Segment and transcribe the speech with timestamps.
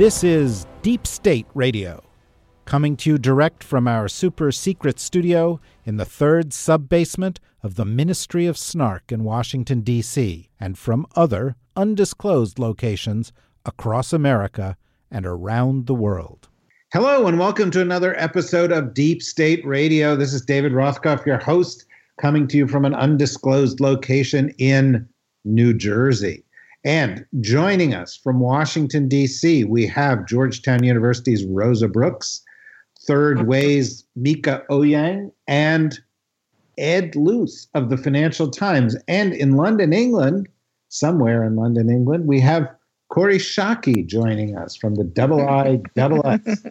[0.00, 2.02] This is Deep State Radio,
[2.64, 7.74] coming to you direct from our super secret studio in the third sub basement of
[7.74, 13.30] the Ministry of Snark in Washington, D.C., and from other undisclosed locations
[13.66, 14.74] across America
[15.10, 16.48] and around the world.
[16.94, 20.16] Hello, and welcome to another episode of Deep State Radio.
[20.16, 21.84] This is David Rothkopf, your host,
[22.18, 25.06] coming to you from an undisclosed location in
[25.44, 26.42] New Jersey.
[26.84, 32.42] And joining us from Washington, D.C., we have Georgetown University's Rosa Brooks,
[33.00, 36.00] Third Way's Mieke Eoyang, and
[36.78, 38.96] Ed Luce of the Financial Times.
[39.08, 40.48] And in London, England,
[40.88, 42.68] somewhere in London, England, we have
[43.10, 46.64] Kori Schake joining us from the Double I Double S.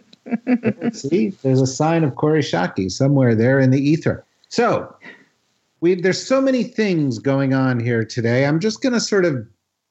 [1.00, 4.24] See, there's a sign of Kori Schake somewhere there in the ether.
[4.48, 4.92] So,
[5.80, 8.46] we there's so many things going on here today.
[8.46, 9.46] I'm just going to sort of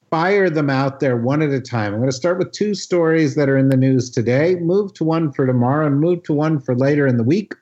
[0.09, 1.93] fire them out there one at a time.
[1.93, 5.03] I'm going to start with two stories that are in the news today, move to
[5.03, 7.53] one for tomorrow, and move to one for later in the week.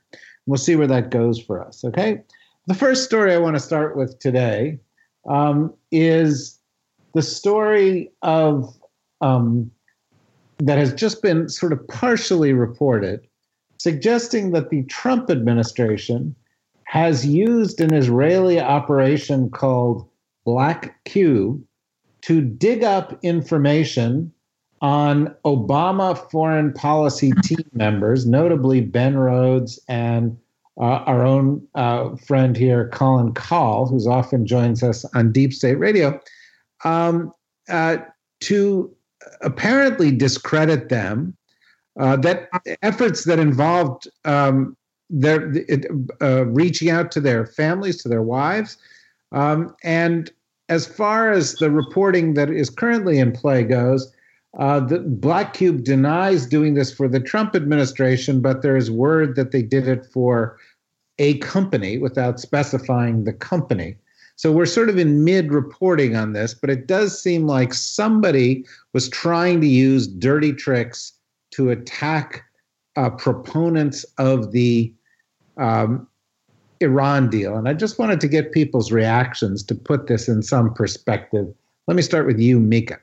[0.45, 1.83] We'll see where that goes for us.
[1.83, 2.21] Okay.
[2.67, 4.79] The first story I want to start with today
[5.27, 6.59] um, is
[7.13, 8.73] the story of
[9.21, 9.71] um,
[10.59, 13.27] that has just been sort of partially reported,
[13.79, 16.35] suggesting that the Trump administration
[16.85, 20.07] has used an Israeli operation called
[20.45, 21.61] Black Cube
[22.21, 24.31] to dig up information
[24.81, 30.37] on Obama foreign policy team members, notably Ben Rhodes and
[30.79, 35.79] uh, our own uh, friend here, Colin Kahl, who's often joins us on Deep State
[35.79, 36.19] Radio,
[36.83, 37.31] um,
[37.69, 37.97] uh,
[38.41, 38.93] to
[39.41, 41.35] apparently discredit them.
[41.99, 42.47] Uh, that
[42.83, 44.77] efforts that involved um,
[45.09, 45.51] their
[46.21, 48.77] uh, reaching out to their families, to their wives,
[49.31, 50.31] um, and
[50.69, 54.11] as far as the reporting that is currently in play goes,
[54.57, 59.35] uh, the Black Cube denies doing this for the Trump administration, but there is word
[59.35, 60.57] that they did it for
[61.19, 63.95] a company without specifying the company.
[64.35, 68.65] So we're sort of in mid reporting on this, but it does seem like somebody
[68.93, 71.13] was trying to use dirty tricks
[71.51, 72.43] to attack
[72.95, 74.93] uh, proponents of the
[75.57, 76.07] um,
[76.81, 77.55] Iran deal.
[77.55, 81.53] And I just wanted to get people's reactions to put this in some perspective.
[81.87, 82.97] Let me start with you, Mieke.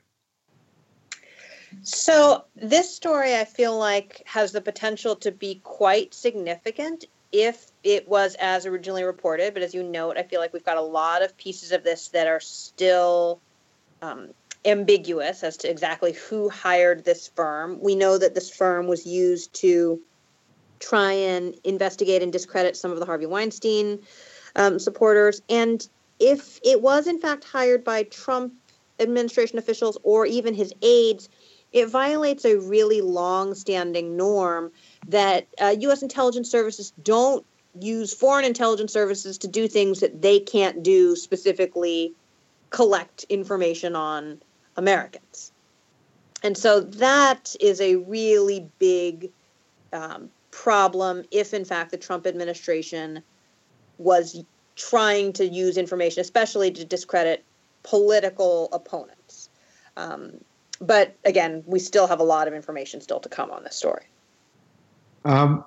[1.83, 8.07] So, this story I feel like has the potential to be quite significant if it
[8.07, 9.53] was as originally reported.
[9.53, 12.07] But as you note, I feel like we've got a lot of pieces of this
[12.09, 13.39] that are still
[14.01, 14.29] um,
[14.65, 17.79] ambiguous as to exactly who hired this firm.
[17.81, 20.01] We know that this firm was used to
[20.79, 23.99] try and investigate and discredit some of the Harvey Weinstein
[24.55, 25.41] um, supporters.
[25.49, 25.87] And
[26.19, 28.53] if it was in fact hired by Trump
[28.99, 31.29] administration officials or even his aides,
[31.73, 34.71] it violates a really long-standing norm
[35.07, 36.01] that uh, U.S.
[36.01, 37.45] intelligence services don't
[37.79, 42.13] use foreign intelligence services to do things that they can't do, specifically
[42.69, 44.41] collect information on
[44.77, 45.51] Americans.
[46.43, 49.31] And so that is a really big
[49.91, 53.21] um, problem if, in fact, the Trump administration
[53.97, 54.41] was
[54.77, 57.43] trying to use information, especially to discredit
[57.83, 59.49] political opponents.
[59.97, 60.33] Um,
[60.79, 64.05] but again, we still have a lot of information still to come on this story.
[65.25, 65.65] Um,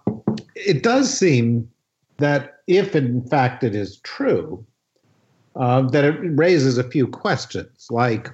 [0.55, 1.71] it does seem
[2.17, 4.65] that if, in fact, it is true,
[5.55, 8.31] uh, that it raises a few questions like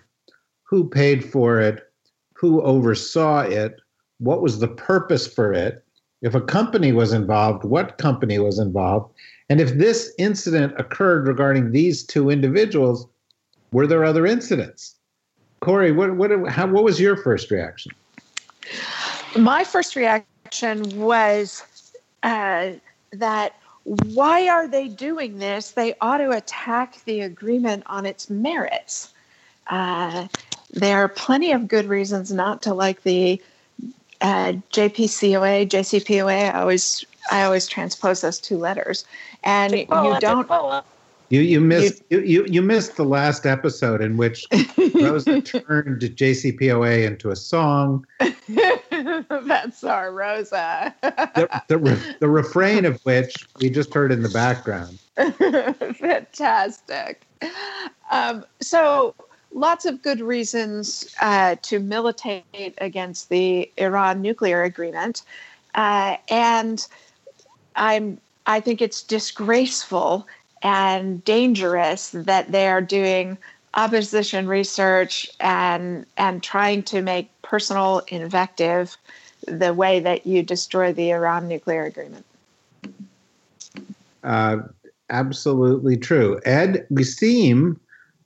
[0.62, 1.82] who paid for it,
[2.34, 3.81] who oversaw it,
[4.19, 5.83] what was the purpose for it,
[6.25, 9.12] if a company was involved, what company was involved,
[9.50, 13.06] and if this incident occurred regarding these two individuals,
[13.73, 14.97] were there other incidents?
[15.61, 17.93] Kori, what what how, what was your first reaction?
[19.37, 21.62] My first reaction was
[22.23, 22.73] uh,
[23.12, 25.73] that why are they doing this?
[25.73, 29.12] They ought to attack the agreement on its merits.
[29.67, 30.29] Uh,
[30.70, 33.43] there are plenty of good reasons not to like the
[34.20, 36.55] uh, JPCOA, JCPOA.
[36.55, 39.05] I always I always transpose those two letters,
[39.43, 40.84] and you don't.
[41.31, 44.46] You you missed you, you, you missed the last episode in which
[44.94, 48.06] Rosa turned JCPOA into a song.
[49.28, 50.94] That's our Rosa.
[51.02, 54.99] the, the, re- the refrain of which we just heard in the background.
[55.96, 57.26] Fantastic.
[58.10, 59.14] Um, so,
[59.55, 65.23] lots of good reasons uh, to militate against the Iran nuclear agreement,
[65.75, 66.87] uh, and
[67.77, 70.27] I'm I think it's disgraceful
[70.62, 73.39] and dangerous that they are doing
[73.75, 78.97] opposition research and and trying to make personal invective
[79.47, 82.25] the way that you destroy the Iran nuclear agreement.
[84.23, 84.59] Uh,
[85.11, 86.41] absolutely true.
[86.45, 87.79] Ed, we seem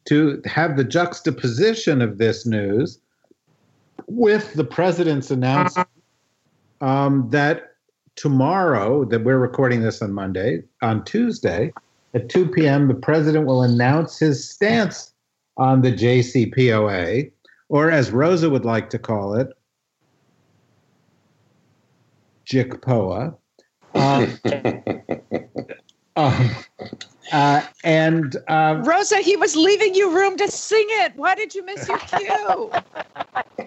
[0.09, 2.99] to have the juxtaposition of this news
[4.07, 5.89] with the president's announcement
[6.81, 7.75] um, that
[8.17, 11.73] tomorrow, that we're recording this on Monday, on Tuesday
[12.15, 15.13] at 2 p.m., the president will announce his stance
[15.59, 17.31] on the JCPOA,
[17.69, 19.49] or as Rosa would like to call it,
[22.47, 23.37] JICPOA.
[23.95, 24.39] Um,
[26.17, 26.51] um,
[27.33, 31.13] uh, and uh, Rosa, he was leaving you room to sing it.
[31.17, 32.71] Why did you miss your cue?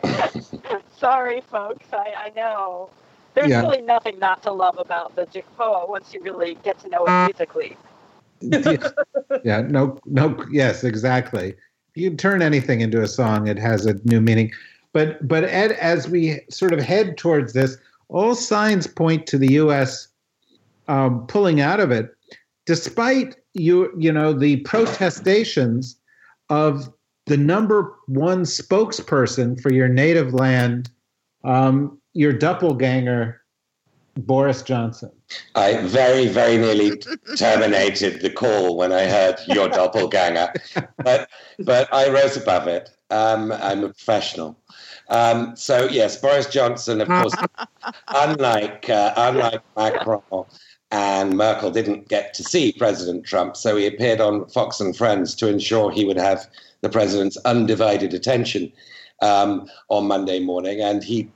[0.98, 1.88] Sorry, folks.
[1.92, 2.90] I, I know.
[3.34, 3.62] There's Yeah.
[3.62, 7.26] really nothing not to love about the Jikpoa once you really get to know it
[7.26, 7.78] musically.
[9.44, 11.56] yeah, no, no, yes, exactly.
[11.96, 14.52] You turn anything into a song; it has a new meaning.
[14.94, 17.78] But, but Ed, as we sort of head towards this,
[18.10, 20.08] all signs point to the U.S.
[20.88, 22.14] Um, pulling out of it,
[22.66, 26.00] despite you, you know, the protestations
[26.50, 26.92] of
[27.26, 30.90] the number one spokesperson for your native land,
[31.44, 33.42] um, your doppelganger,
[34.18, 35.12] Boris Johnson.
[35.56, 37.02] I very, very nearly
[37.38, 40.54] terminated the call when I heard your doppelganger,
[40.98, 41.30] but
[41.60, 42.90] but I rose above it.
[43.10, 44.60] Um, I'm a professional.
[45.10, 47.34] Um, so yes, Boris Johnson, of course,
[48.10, 50.46] unlike uh, unlike Macron
[50.92, 55.34] and Merkel, didn't get to see President Trump, so he appeared on Fox and Friends
[55.36, 56.48] to ensure he would have
[56.82, 58.72] the president's undivided attention
[59.22, 61.30] um, on Monday morning, and he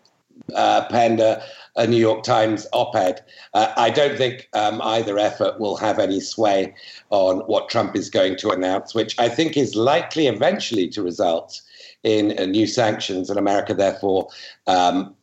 [0.53, 1.43] uh, penned a,
[1.77, 3.23] a New York Times op-ed.
[3.53, 6.73] Uh, I don't think um, either effort will have any sway
[7.09, 11.61] on what Trump is going to announce, which I think is likely eventually to result
[12.05, 14.29] in uh, new sanctions and America, therefore,
[14.67, 15.13] um,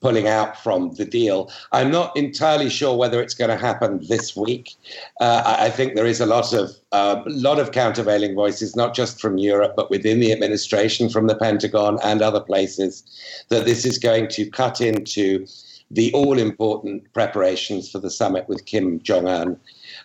[0.00, 1.50] pulling out from the deal.
[1.70, 4.74] I'm not entirely sure whether it's going to happen this week.
[5.20, 9.20] Uh, I, think there is a lot of a lot of countervailing voices, not just
[9.20, 13.04] from Europe, but within the administration, from the Pentagon and other places,
[13.48, 15.46] that this is going to cut into
[15.92, 19.60] the all important preparations for the summit with Kim Jong un,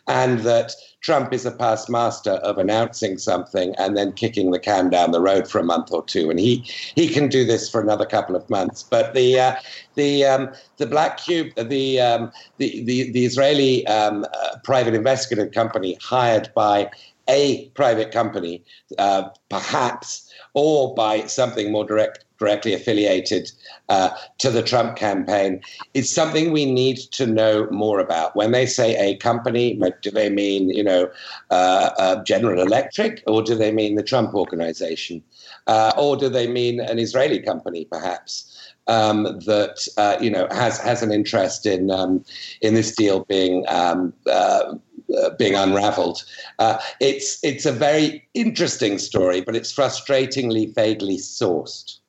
[0.08, 4.90] and that Trump is a past master of announcing something and then kicking the can
[4.90, 6.66] down the road for a month or two, and he
[6.96, 8.84] he can do this for another couple of months.
[8.84, 9.56] But the uh,
[9.96, 15.54] the um, the Black Cube, the um, the, the the Israeli um, uh, private investigative
[15.54, 16.90] company hired by
[17.28, 18.64] a private company,
[18.98, 23.52] uh, perhaps, or by something more direct, directly affiliated
[23.90, 25.62] uh, to the Trump campaign,
[25.94, 28.36] It's something we need to know more about.
[28.36, 31.10] When they say a company, do they mean you know
[31.52, 35.24] uh, uh, General Electric, or do they mean the Trump organization,
[35.68, 38.54] uh, or do they mean an Israeli company, perhaps?
[38.90, 42.24] Um, that uh, you know has has an interest in um,
[42.62, 44.76] in this deal being um, uh,
[45.16, 46.24] uh, being unraveled.
[46.60, 52.00] Uh, it's it's a very interesting story, but it's frustratingly vaguely sourced.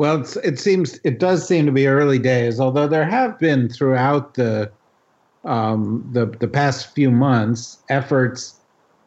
[0.00, 3.68] Well, it's, it seems it does seem to be early days, although there have been
[3.68, 4.72] throughout the
[5.44, 8.58] um, the the past few months efforts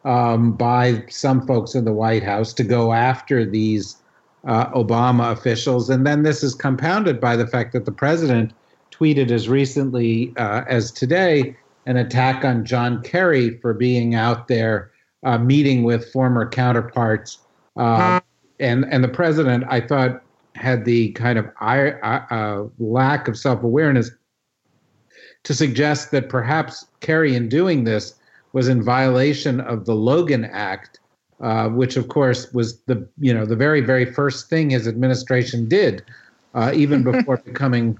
[0.04, 3.96] um, by some folks in the White House to go after these
[4.46, 8.52] uh, Obama officials, and then this is compounded by the fact that the president
[8.92, 14.92] tweeted as recently uh, as today an attack on John Kerry for being out there
[15.24, 17.38] uh, meeting with former counterparts,
[17.76, 18.20] uh,
[18.60, 20.23] and and the president I thought
[20.54, 24.10] had the kind of uh, lack of self awareness
[25.44, 28.14] to suggest that perhaps Kerry, in doing this,
[28.52, 31.00] was in violation of the Logan Act,
[31.40, 35.68] uh, which, of course, was the you know the very very first thing his administration
[35.68, 36.04] did,
[36.54, 37.98] uh, even before becoming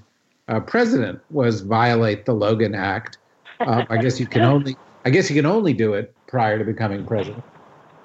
[0.48, 3.18] uh, president, was violate the Logan Act.
[3.60, 6.64] Uh, I guess you can only I guess you can only do it prior to
[6.64, 7.44] becoming president.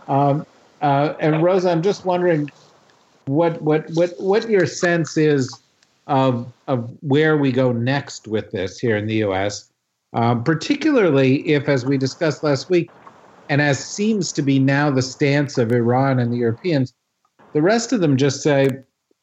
[0.07, 0.45] Um,
[0.81, 2.49] uh, and Rosa, I'm just wondering
[3.29, 5.61] what what what what your sense is
[6.07, 9.71] of of where we go next with this here in the U.S.,
[10.13, 12.89] um, particularly if, as we discussed last week,
[13.47, 16.93] and as seems to be now the stance of Iran and the Europeans,
[17.53, 18.69] the rest of them just say,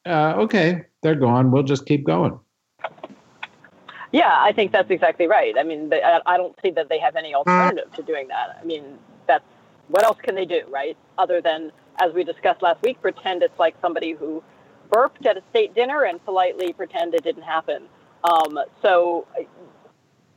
[0.05, 1.51] uh, okay, they're gone.
[1.51, 2.39] We'll just keep going.
[4.13, 5.53] Yeah, I think that's exactly right.
[5.59, 5.91] I mean,
[6.25, 8.57] I don't see that they have any alternative to doing that.
[8.61, 8.97] I mean,
[9.27, 9.43] that's
[9.89, 10.95] what else can they do, right?
[11.17, 14.43] Other than, as we discussed last week, pretend it's like somebody who
[14.91, 17.83] burped at a state dinner and politely pretend it didn't happen.
[18.23, 19.27] Um, so,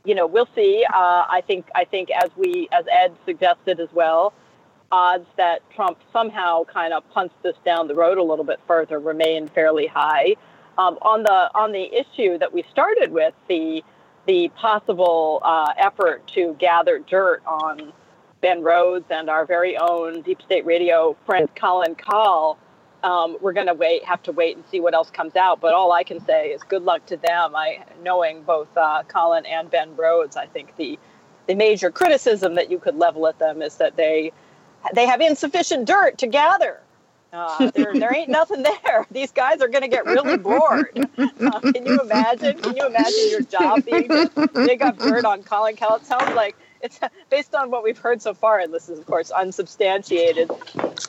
[0.05, 0.85] you know, we'll see.
[0.89, 4.33] Uh, I think I think as we as Ed suggested as well,
[4.91, 8.99] odds that Trump somehow kind of punts this down the road a little bit further
[8.99, 10.35] remain fairly high.
[10.77, 13.83] Um, on the on the issue that we started with, the
[14.27, 17.91] the possible uh, effort to gather dirt on
[18.41, 22.57] Ben Rhodes and our very own Deep State Radio friend Colin Kahl.
[23.03, 25.61] Um, we're going to wait, have to wait and see what else comes out.
[25.61, 27.55] But all I can say is good luck to them.
[27.55, 30.99] I knowing both uh, Colin and Ben Rhodes, I think the
[31.47, 34.31] the major criticism that you could level at them is that they
[34.93, 36.81] they have insufficient dirt to gather.
[37.33, 39.05] Uh, there, there ain't nothing there.
[39.11, 41.09] These guys are going to get really bored.
[41.41, 42.57] Uh, can you imagine?
[42.59, 45.95] Can you imagine your job being to dig up dirt on Colin Kahl?
[45.95, 49.05] It sounds like it's based on what we've heard so far, and this is of
[49.05, 50.49] course unsubstantiated.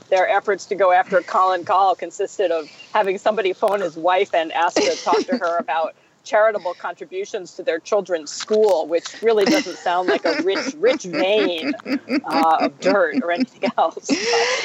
[0.08, 4.52] Their efforts to go after Colin Kahl consisted of having somebody phone his wife and
[4.52, 9.76] ask to talk to her about charitable contributions to their children's school, which really doesn't
[9.76, 11.72] sound like a rich, rich vein
[12.24, 14.08] uh, of dirt or anything else.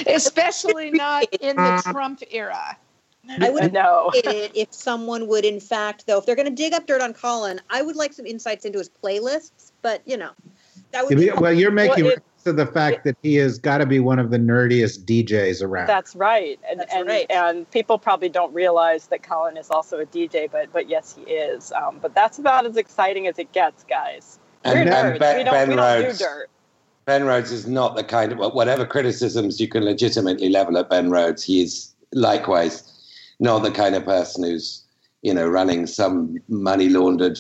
[0.05, 2.77] Especially not in the Trump era.
[3.29, 6.73] I would know it if someone would, in fact, though, if they're going to dig
[6.73, 9.71] up dirt on Colin, I would like some insights into his playlists.
[9.81, 10.31] But you know,
[10.91, 11.17] that would.
[11.17, 13.99] Be- well, you're making well, it, to the fact that he has got to be
[13.99, 15.87] one of the nerdiest DJs around.
[15.87, 17.25] That's right, and That's and, right.
[17.29, 21.29] and people probably don't realize that Colin is also a DJ, but but yes, he
[21.31, 21.71] is.
[21.73, 24.39] Um, but that's about as exciting as it gets, guys.
[24.63, 25.19] And, We're and nerds.
[25.19, 26.49] Ben, we don't, ben we don't Rhodes, do dirt.
[27.05, 31.09] Ben Rhodes is not the kind of whatever criticisms you can legitimately level at Ben
[31.09, 31.43] Rhodes.
[31.43, 32.83] He is likewise
[33.39, 34.83] not the kind of person who's
[35.21, 37.37] you know running some money laundered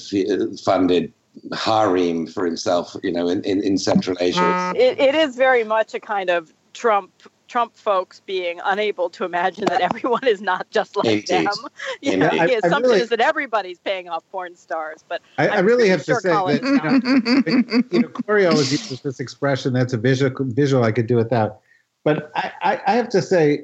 [0.63, 1.13] funded
[1.53, 4.39] harem for himself, you know, in, in, in Central Asia.
[4.39, 4.75] Mm.
[4.75, 7.11] It, it is very much a kind of Trump
[7.47, 11.47] Trump folks being unable to imagine that everyone is not just like Indeed.
[11.47, 11.53] them.
[12.01, 15.21] You know, the I- I assumption really- is that everybody's paying off porn stars, but
[15.37, 18.71] I, I really have sure to say Colin's that you know, you know, Kori always
[18.71, 19.71] uses this expression.
[19.73, 21.61] That's a visual visual I could do without.
[22.03, 23.63] But I, I, I have to say,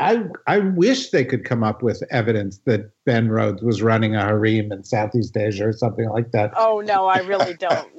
[0.00, 4.22] I I wish they could come up with evidence that Ben Rhodes was running a
[4.24, 6.52] harem in Southeast Asia or something like that.
[6.56, 7.88] Oh no, I really don't.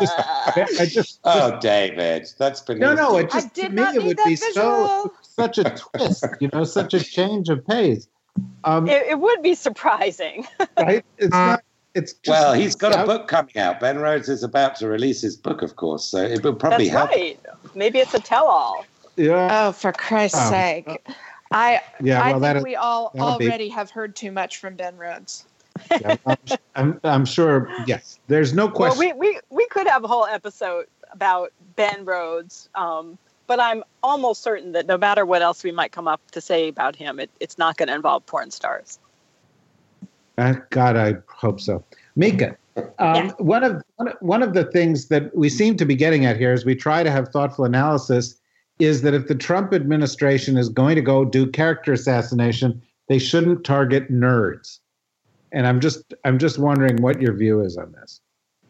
[0.00, 3.16] Just- I just, Oh, David, that's beneath no, no.
[3.18, 6.24] It just I to did me not it would that be so such a twist,
[6.40, 8.08] you know, such a change of pace.
[8.64, 10.46] Um, it, it would be surprising.
[10.78, 11.04] right?
[11.18, 11.62] It's not.
[11.92, 13.80] It's just, Well, he's got a book coming out.
[13.80, 16.96] Ben Rhodes is about to release his book, of course, so it will probably That's
[16.96, 17.10] help.
[17.10, 17.40] right.
[17.74, 18.84] Maybe it's a tell-all.
[19.20, 20.50] Yeah, Oh, for Christ's Oh.
[20.50, 21.06] sake.
[21.50, 22.22] I yeah.
[22.22, 22.62] I think that is.
[22.64, 25.44] we all that'll be- already have heard too much from Ben Rhodes.
[25.90, 26.36] yeah, I'm,
[26.74, 27.68] I'm, I'm sure.
[27.86, 28.98] Yes, there's no Well, question.
[28.98, 34.42] we, we we could have a whole episode about Ben Rhodes, um, but I'm almost
[34.42, 37.30] certain that no matter what else we might come up to say about him, it,
[37.40, 38.98] it's not going to involve porn stars.
[40.38, 41.84] Uh, God, I hope so.
[42.16, 43.30] Mieke, um, Yeah.
[43.38, 43.82] one of
[44.20, 47.02] one of- the things that we seem to be getting at here is we try
[47.02, 48.36] to have thoughtful analysis,
[48.80, 53.64] is that if the Trump administration is going to go do character assassination, they shouldn't
[53.64, 54.78] target nerds.
[55.52, 58.20] And I'm just I'm just wondering what your view is on this.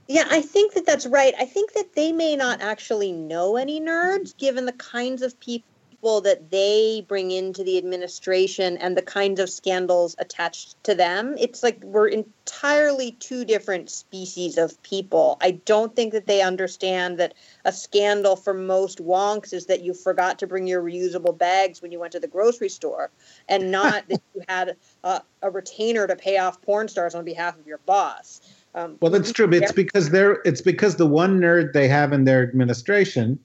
[0.09, 1.35] Yeah, I think that that's right.
[1.39, 5.70] I think that they may not actually know any nerds, given the kinds of people
[6.03, 11.35] that they bring into the administration and the kinds of scandals attached to them.
[11.39, 15.37] It's like we're entirely two different species of people.
[15.43, 19.93] I don't think that they understand that a scandal for most wonks is that you
[19.93, 23.11] forgot to bring your reusable bags when you went to the grocery store,
[23.49, 27.59] and not that you had a, a retainer to pay off porn stars on behalf
[27.59, 28.41] of your boss.
[28.75, 29.49] Um, Well, that's true.
[29.53, 33.39] It's because they're it's because the one nerd they have in their administration,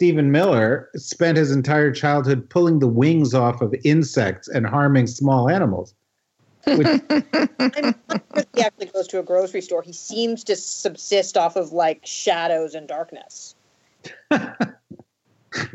[0.00, 5.50] Stephen Miller, spent his entire childhood pulling the wings off of insects and harming small
[5.50, 5.94] animals.
[6.66, 9.82] Which, I'm not sure he actually goes to a grocery store.
[9.82, 13.54] He seems to subsist off of like shadows and darkness.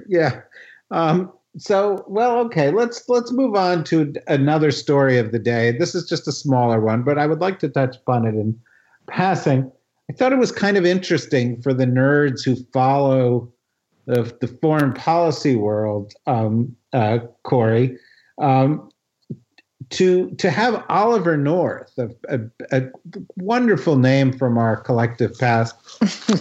[0.07, 0.41] yeah.
[0.89, 2.71] Um, so, well, okay.
[2.71, 5.77] Let's let's move on to another story of the day.
[5.77, 8.59] This is just a smaller one, but I would like to touch upon it in
[9.05, 9.71] passing.
[10.09, 13.51] I thought it was kind of interesting for the nerds who follow
[14.05, 17.97] the, the foreign policy world, um, uh, Kori,
[18.39, 18.89] um,
[19.89, 22.39] to to have Oliver North, a, a,
[22.71, 22.89] a
[23.35, 25.75] wonderful name from our collective past,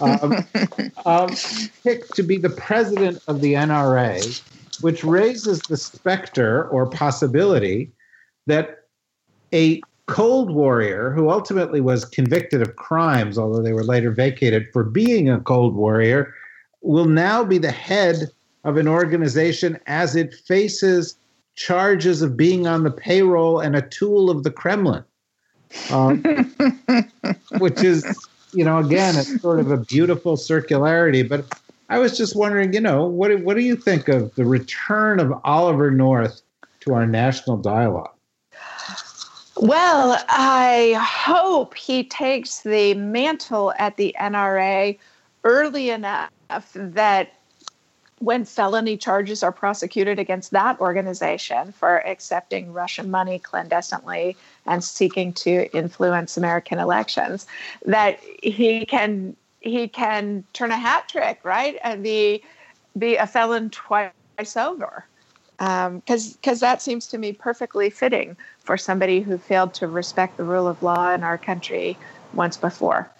[0.00, 0.46] um,
[1.06, 1.30] um,
[1.82, 4.40] picked to be the president of the NRA,
[4.80, 7.92] which raises the specter or possibility
[8.46, 8.84] that
[9.52, 14.84] a Cold Warrior, who ultimately was convicted of crimes, although they were later vacated for
[14.84, 16.34] being a Cold Warrior,
[16.84, 18.30] will now be the head
[18.62, 21.16] of an organization as it faces
[21.54, 25.04] charges of being on the payroll and a tool of the Kremlin,
[25.90, 26.22] um,
[27.58, 28.04] which is,
[28.52, 31.26] you know, again, it's sort of a beautiful circularity.
[31.26, 31.46] But
[31.88, 35.32] I was just wondering, you know, what what do you think of the return of
[35.44, 36.42] Oliver North
[36.80, 38.10] to our national dialogue?
[39.56, 44.98] Well, I hope he takes the mantle at the NRA
[45.44, 46.30] early enough
[46.74, 47.32] that
[48.20, 54.36] when felony charges are prosecuted against that organization for accepting Russian money clandestinely
[54.66, 57.46] and seeking to influence American elections,
[57.86, 62.42] that he can he can turn a hat trick, right, and be
[62.96, 64.12] be a felon twice
[64.56, 65.04] over,
[65.58, 66.02] because um,
[66.40, 70.68] because that seems to me perfectly fitting for somebody who failed to respect the rule
[70.68, 71.96] of law in our country
[72.32, 73.10] once before.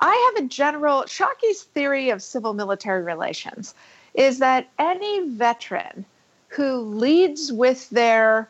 [0.00, 3.74] I have a general Schake's theory of civil military relations
[4.14, 6.04] is that any veteran
[6.48, 8.48] who leads with their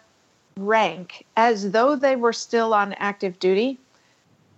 [0.57, 3.79] rank as though they were still on active duty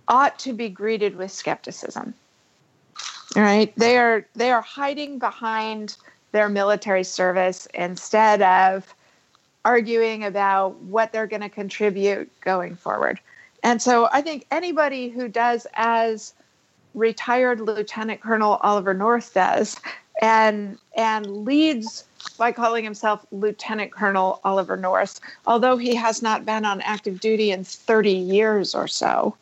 [0.06, 2.14] ought to be greeted with skepticism.
[3.36, 5.96] All right, they are they are hiding behind
[6.32, 8.94] their military service instead of
[9.64, 13.20] arguing about what they're going to contribute going forward.
[13.62, 16.32] And so I think anybody who does as
[16.98, 19.80] retired Lieutenant Colonel Oliver North does
[20.20, 22.04] and and leads
[22.36, 27.50] by calling himself Lieutenant Colonel Oliver North, although he has not been on active duty
[27.50, 29.36] in 30 years or so.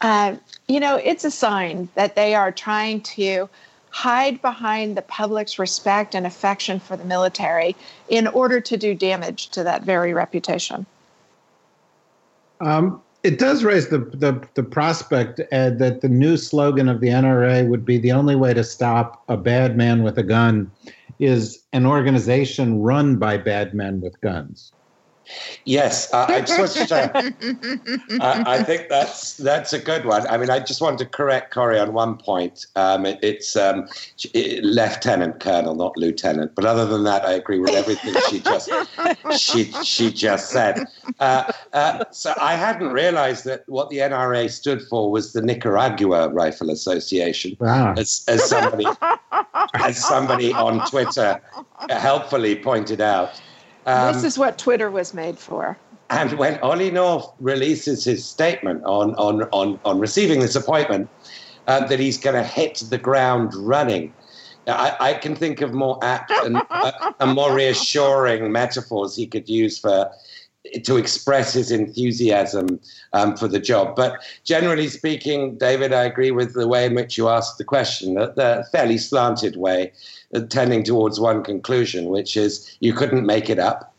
[0.00, 0.36] Uh,
[0.68, 3.48] you know, it's a sign that they are trying to
[3.90, 7.74] hide behind the public's respect and affection for the military
[8.08, 10.86] in order to do damage to that very reputation.
[12.60, 17.08] Um, it does raise the the, the prospect uh, that the new slogan of the
[17.08, 20.70] NRA would be the only way to stop a bad man with a gun
[21.18, 24.72] is an organization run by bad men with guns.
[25.64, 30.26] Yes, uh, I just uh, I, I, think that's that's a good one.
[30.26, 32.66] I mean, I just wanted to correct Kori on one point.
[32.76, 33.88] Um, it, it's um,
[34.34, 36.54] it, Lieutenant Colonel, not Lieutenant.
[36.54, 38.70] But other than that, I agree with everything she just
[39.38, 40.86] she she just said.
[41.18, 46.28] Uh, uh, so I hadn't realised that what the NRA stood for was the Nicaragua
[46.28, 47.56] Rifle Association.
[47.60, 47.94] Wow.
[47.96, 48.86] As, as somebody
[49.74, 51.40] as somebody on Twitter
[51.90, 53.40] helpfully pointed out.
[53.86, 55.76] Um, this is what Twitter was made for.
[56.10, 61.08] And when Ollie North releases his statement on, on, on, on receiving this appointment,
[61.66, 64.12] uh, that he's going to hit the ground running,
[64.66, 69.48] I, I, can think of more apt and, uh, and more reassuring metaphors he could
[69.48, 70.10] use for
[70.84, 72.80] to express his enthusiasm
[73.12, 73.96] um, for the job.
[73.96, 78.14] But generally speaking, David, I agree with the way in which you asked the question,
[78.14, 79.92] the, the fairly slanted way
[80.48, 83.94] tending towards one conclusion, which is you couldn't make it up.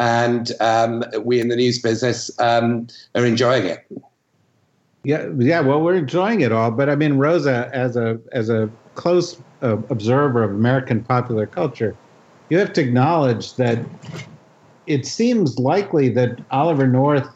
[0.00, 3.84] And um, we in the news business um, are enjoying it.
[5.04, 5.60] Yeah, yeah.
[5.60, 9.76] Well, we're enjoying it all, but I mean, Rosa, as a as a close uh,
[9.90, 11.96] observer of American popular culture,
[12.48, 13.78] you have to acknowledge that
[14.88, 17.28] it seems likely that Oliver North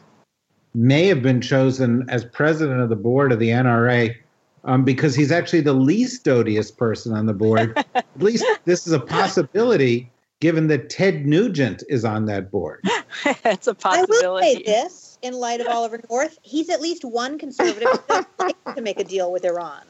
[0.73, 4.15] may have been chosen as president of the board of the NRA
[4.63, 7.77] um, because he's actually the least odious person on the board.
[7.95, 12.81] At least this is a possibility, given that Ted Nugent is on that board.
[13.45, 14.25] it's a possibility.
[14.25, 18.01] I will say this in light of Oliver North: he's at least one conservative
[18.75, 19.83] to make a deal with Iran.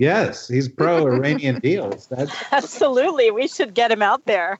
[0.00, 2.06] Yes, he's pro Iranian deals.
[2.06, 3.30] That's absolutely.
[3.30, 4.58] We should get him out there.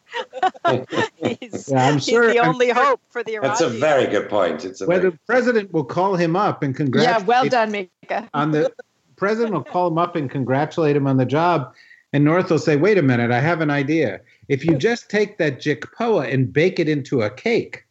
[1.16, 2.74] he's, yeah, I'm sure, he's the I'm only sure.
[2.74, 3.48] hope for the Iran.
[3.48, 4.64] That's a very good point.
[4.64, 7.20] It's whether the president will call him up and congratulate.
[7.20, 8.28] Yeah, well done, Mieke.
[8.34, 8.72] on the
[9.16, 11.74] president will call him up and congratulate him on the job.
[12.12, 14.20] And North will say, wait a minute, I have an idea.
[14.48, 17.84] If you just take that jikpoa and bake it into a cake.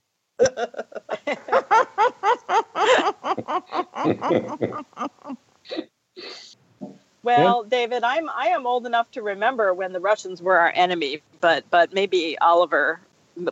[7.23, 11.21] Well, David, I'm I am old enough to remember when the Russians were our enemy,
[11.41, 12.99] but but maybe Oliver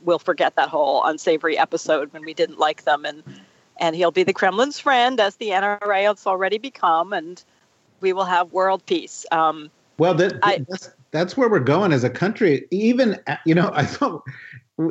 [0.04, 3.24] will forget that whole unsavory episode when we didn't like them and
[3.80, 7.44] and he'll be the Kremlin's friend as the NRA has already become and
[8.02, 9.26] we will have world peace.
[9.32, 12.68] Um, well, the, I, this, that's where we're going as a country.
[12.72, 14.24] Even you know, I thought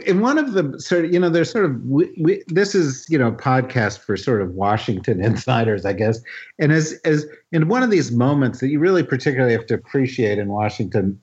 [0.05, 3.07] in one of the sort of you know, there's sort of we, we, this is
[3.09, 6.21] you know podcast for sort of Washington insiders, I guess.
[6.59, 10.39] And as as in one of these moments that you really particularly have to appreciate
[10.39, 11.21] in Washington,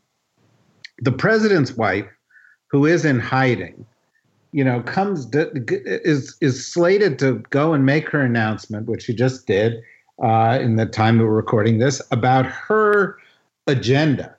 [0.99, 2.07] the president's wife,
[2.67, 3.85] who is in hiding,
[4.53, 9.45] you know, comes is is slated to go and make her announcement, which she just
[9.45, 9.81] did
[10.23, 13.17] uh, in the time we're recording this, about her
[13.67, 14.32] agenda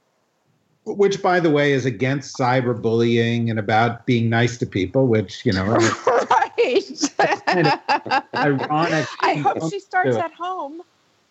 [0.87, 5.53] which by the way is against cyberbullying and about being nice to people which you
[5.53, 5.65] know
[6.59, 7.41] right.
[7.47, 9.07] Kind of ironic.
[9.21, 10.83] I hope she starts at home.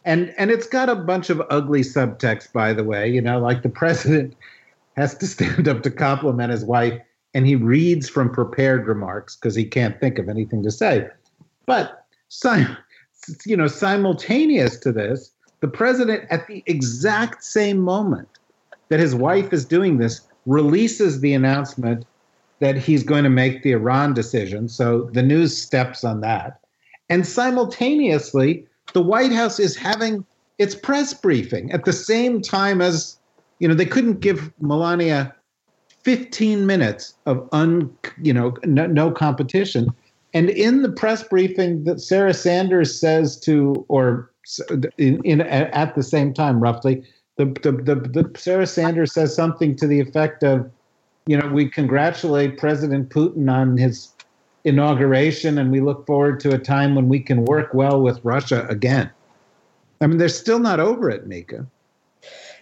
[0.06, 3.62] And and it's got a bunch of ugly subtext by the way you know like
[3.62, 4.36] the president
[4.98, 7.00] has to stand up to compliment his wife
[7.34, 11.08] and he reads from prepared remarks because he can't think of anything to say.
[11.66, 12.06] But
[13.46, 18.28] you know simultaneous to this the president at the exact same moment
[18.94, 22.06] that his wife is doing this, releases the announcement
[22.60, 24.70] that he's going to make the Iran decision.
[24.70, 26.60] So the news steps on that.
[27.10, 30.24] And simultaneously, the White House is having
[30.60, 33.18] its press briefing at the same time as,
[33.58, 35.34] you know, they couldn't give Melania
[36.04, 39.88] 15 minutes of un, you know, no, no competition.
[40.36, 44.30] And in the press briefing that Sarah Sanders says to, or
[45.00, 47.04] in, in at the same time, roughly,
[47.38, 50.70] the, the, the, the Sarah Sanders says something to the effect of,
[51.26, 54.10] you know, we congratulate President Putin on his
[54.66, 58.66] inauguration and we look forward to a time when we can work well with Russia
[58.70, 59.10] again.
[60.02, 61.66] I mean, they're still not over it, Mieke.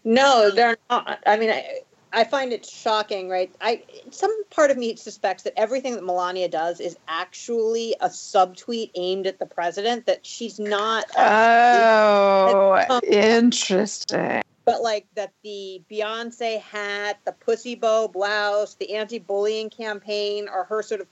[0.03, 1.19] No, they're not.
[1.25, 1.79] I mean, I,
[2.13, 3.53] I find it shocking, right?
[3.61, 8.91] I some part of me suspects that everything that Melania does is actually a subtweet
[8.95, 10.07] aimed at the president.
[10.07, 11.05] That she's not.
[11.15, 20.47] Oh, interesting but like that the Beyonce hat, the pussy bow blouse, the anti-bullying campaign
[20.47, 21.07] are her sort of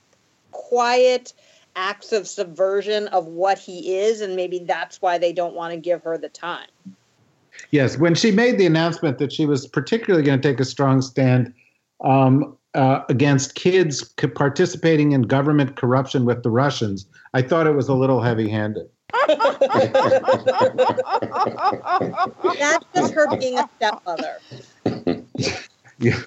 [0.50, 1.34] quiet
[1.76, 5.76] acts of subversion of what he is, and maybe that's why they don't want to
[5.78, 6.68] give her the time.
[7.70, 11.02] Yes, when she made the announcement that she was particularly going to take a strong
[11.02, 11.52] stand
[12.02, 17.88] um, uh, against kids participating in government corruption with the Russians, I thought it was
[17.88, 18.88] a little heavy-handed.
[22.58, 24.38] That's just her being a stepmother.
[25.98, 26.20] yeah,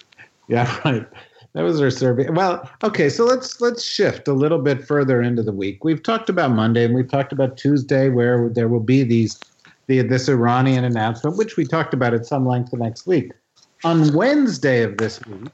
[0.47, 1.07] yeah, right.
[1.53, 2.29] That was her survey.
[2.29, 5.83] Well, okay, so let's let's shift a little bit further into the week.
[5.83, 9.39] We've talked about Monday and we've talked about Tuesday, where there will be these
[9.87, 13.31] the this Iranian announcement, which we talked about at some length the next week.
[13.83, 15.51] On Wednesday of this week,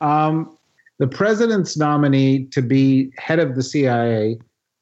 [0.00, 0.56] um,
[0.98, 4.38] the president's nominee to be head of the CIA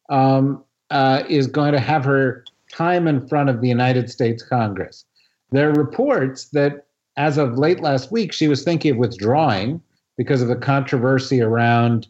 [0.08, 5.04] um, uh, is going to have her time in front of the United States Congress.
[5.50, 9.82] There are reports that as of late last week, she was thinking of withdrawing
[10.16, 12.06] because of the controversy around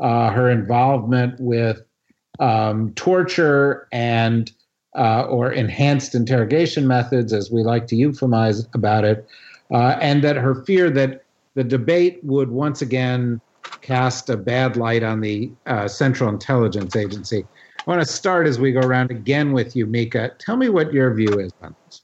[0.00, 1.82] uh, her involvement with
[2.38, 4.52] um, torture and
[4.96, 9.26] uh, or enhanced interrogation methods, as we like to euphemize about it,
[9.70, 13.40] uh, and that her fear that the debate would once again
[13.82, 17.44] cast a bad light on the uh, Central Intelligence Agency.
[17.86, 20.38] I want to start as we go around again with you, Mieke.
[20.38, 22.02] Tell me what your view is on this.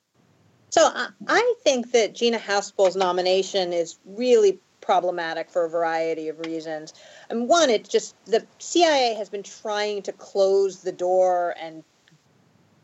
[0.70, 0.88] So
[1.26, 6.94] I think that Gina Haspel's nomination is really problematic for a variety of reasons.
[7.30, 11.82] And one, it's just the CIA has been trying to close the door and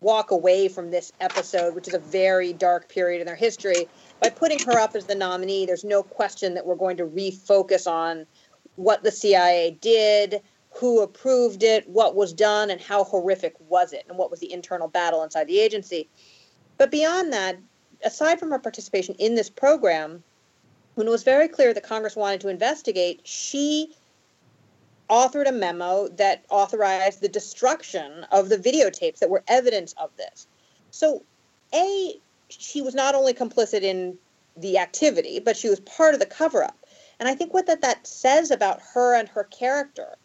[0.01, 3.89] walk away from this episode, which is a very dark period in their history.
[4.21, 7.87] By putting her up as the nominee, there's no question that we're going to refocus
[7.91, 8.27] on
[8.77, 10.41] what the CIA did,
[10.79, 14.53] who approved it, what was done, and how horrific was it, and what was the
[14.53, 16.09] internal battle inside the agency.
[16.77, 17.59] But beyond that,
[18.05, 20.23] aside from her participation in this program,
[20.95, 23.93] when it was very clear that Congress wanted to investigate, she
[25.11, 30.47] authored a memo that authorized the destruction of the videotapes that were evidence of this.
[30.93, 31.25] So,
[31.75, 34.17] A, she was not only complicit in
[34.57, 36.79] the activity, but she was part of the cover up.
[37.19, 40.17] And I think what that, that says about her and her character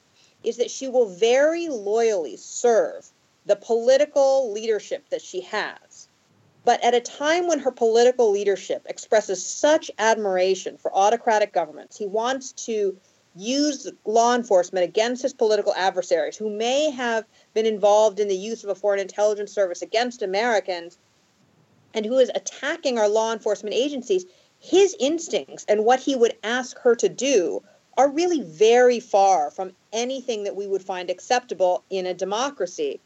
[0.43, 3.09] is that she will very loyally serve
[3.45, 6.07] the political leadership that she has.
[6.65, 12.07] But at a time when her political leadership expresses such admiration for autocratic governments, he
[12.07, 12.97] wants to
[13.35, 18.63] use law enforcement against his political adversaries who may have been involved in the use
[18.63, 20.97] of a foreign intelligence service against Americans
[21.93, 24.25] and who is attacking our law enforcement agencies.
[24.59, 27.61] His instincts and what he would ask her to do
[27.97, 32.99] are really very far from anything that we would find acceptable in a democracy.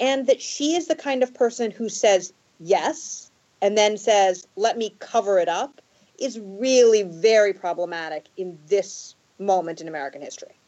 [0.00, 3.30] And that she is the kind of person who says yes
[3.62, 5.80] and then says, let me cover it up
[6.18, 10.58] is really very problematic in this moment in American history.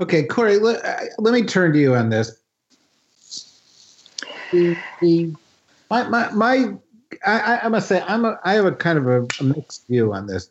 [0.00, 2.38] Okay, Kori, let, uh, let me turn to you on this.
[5.90, 6.74] My, my, my
[7.24, 10.12] I, I must say, I'm a, I have a kind of a, a mixed view
[10.12, 10.48] on this.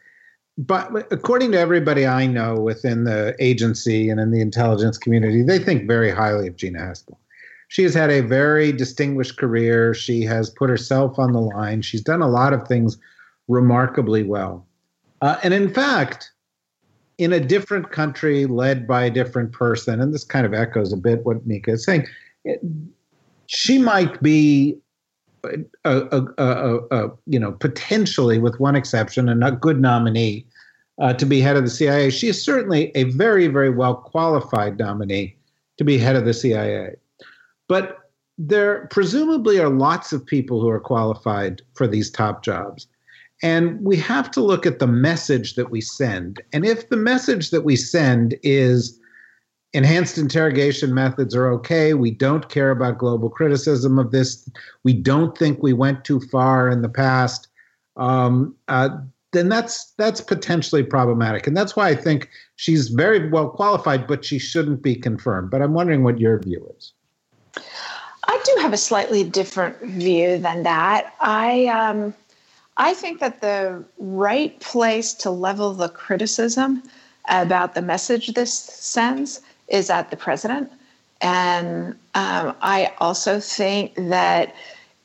[0.58, 5.60] But according to everybody I know within the agency and in the intelligence community, they
[5.60, 7.18] think very highly of Gina Haspel.
[7.68, 9.94] She has had a very distinguished career.
[9.94, 11.82] She has put herself on the line.
[11.82, 12.98] She's done a lot of things
[13.48, 14.65] remarkably well.
[15.22, 16.32] Uh, and in fact,
[17.18, 20.98] in a different country led by a different person, and this kind of echoes a
[20.98, 22.08] bit what Mieke is saying,
[22.44, 22.62] it,
[23.48, 24.78] she might be
[25.84, 30.45] a, a, a, you know potentially, with one exception, a good nominee
[30.99, 32.10] uh, to be head of the CIA.
[32.10, 35.36] She is certainly a very very well qualified nominee
[35.77, 36.95] to be head of the CIA,
[37.67, 37.99] but
[38.38, 42.88] there presumably are lots of people who are qualified for these top jobs.
[43.41, 46.41] And we have to look at the message that we send.
[46.53, 48.99] And if the message that we send is
[49.75, 54.49] enhanced interrogation methods are okay, we don't care about global criticism of this,
[54.83, 57.49] we don't think we went too far in the past,
[57.97, 58.89] um, uh,
[59.33, 61.45] then that's that's potentially problematic.
[61.45, 65.51] And that's why I think she's very well qualified, but she shouldn't be confirmed.
[65.51, 66.93] But I'm wondering what your view is.
[68.27, 71.13] I do have a slightly different view than that.
[71.19, 72.13] I um,
[72.77, 76.81] I think that the right place to level the criticism
[77.27, 80.71] about the message this sends is at the president.
[81.21, 84.56] And um, I also think that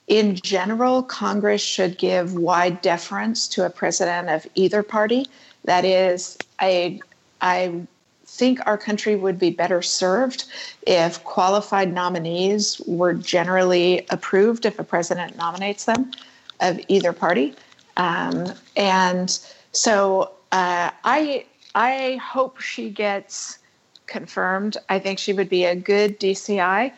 [0.09, 5.27] in general, Congress should give wide deference to a president of either party.
[5.65, 7.01] That is, I,
[7.41, 7.87] I
[8.27, 10.47] think our country would be better served
[10.87, 16.11] if qualified nominees were generally approved if a president nominates them
[16.61, 17.55] of either party.
[17.97, 19.39] Um, and
[19.73, 21.45] so uh, I
[21.75, 23.60] I hope she gets
[24.11, 24.77] confirmed.
[24.89, 26.93] I think she would be a good DCI.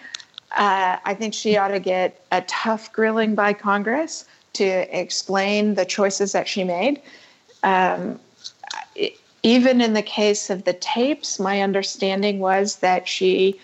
[0.56, 4.64] Uh, I think she ought to get a tough grilling by Congress to
[4.98, 7.00] explain the choices that she made.
[7.62, 8.18] Um,
[8.96, 13.60] it, even in the case of the tapes, my understanding was that she,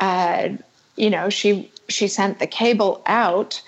[0.00, 0.48] uh,
[0.96, 3.60] you know, she she sent the cable out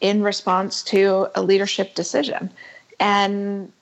[0.00, 2.50] in response to a leadership decision.
[2.98, 3.72] And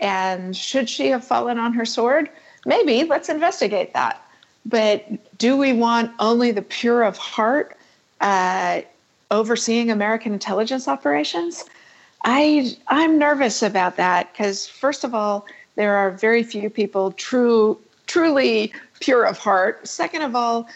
[0.00, 2.28] and should she have fallen on her sword?
[2.66, 3.04] Maybe.
[3.04, 4.22] Let's investigate that.
[4.68, 7.76] But do we want only the pure of heart
[8.20, 8.82] uh,
[9.30, 11.64] overseeing American intelligence operations?
[12.24, 17.78] I I'm nervous about that because first of all, there are very few people true
[18.06, 19.86] truly pure of heart.
[19.86, 20.68] Second of all,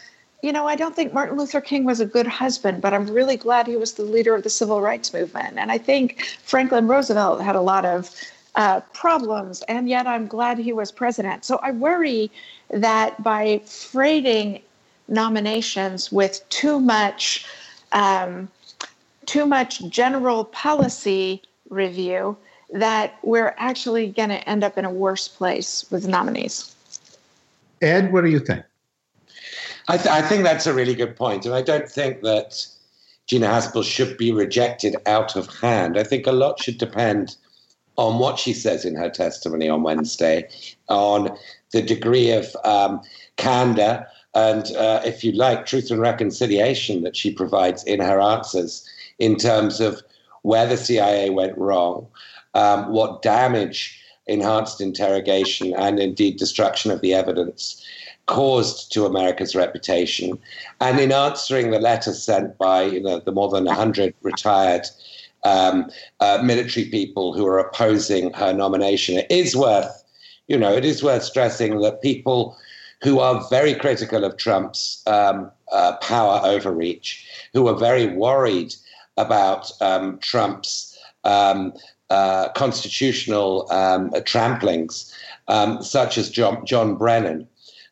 [0.42, 3.36] you know, I don't think Martin Luther King was a good husband, but I'm really
[3.36, 5.58] glad he was the leader of the civil rights movement.
[5.58, 8.10] And I think Franklin Roosevelt had a lot of
[8.54, 11.44] uh, problems, and yet I'm glad he was president.
[11.44, 12.30] So I worry
[12.72, 14.60] that by freighting
[15.08, 17.46] nominations with too much,
[17.92, 18.48] um,
[19.26, 22.36] too much general policy review,
[22.72, 26.74] that we're actually going to end up in a worse place with nominees.
[27.82, 28.64] Ed, what do you think?
[29.88, 31.42] I, th- I, think that's a really good point.
[31.42, 32.66] point, and I don't think that
[33.26, 35.98] Gina Haspel should be rejected out of hand.
[35.98, 37.36] I think a lot should depend
[37.96, 40.48] on what she says in her testimony on Wednesday,
[40.88, 41.36] on
[41.72, 43.00] the degree of um,
[43.36, 48.88] candor and, uh, if you like, truth and reconciliation that she provides in her answers
[49.18, 50.02] in terms of
[50.42, 52.06] where the CIA went wrong,
[52.54, 57.84] um, what damage enhanced interrogation and indeed destruction of the evidence
[58.26, 60.38] caused to America's reputation.
[60.80, 64.86] And in answering the letter sent by you know, the more than 100 retired
[65.44, 70.01] um, uh, military people who are opposing her nomination, it is worth,
[70.52, 72.58] you know, it is worth stressing that people
[73.02, 78.74] who are very critical of Trump's um, uh, power overreach, who are very worried
[79.16, 81.72] about um, Trump's um,
[82.10, 85.10] uh, constitutional um, tramplings,
[85.48, 87.48] um, such as John, John Brennan,